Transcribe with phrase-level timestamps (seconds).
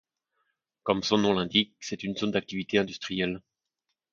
[0.81, 3.39] Comme son nom l'indique c'est une zone d'activités industrielles.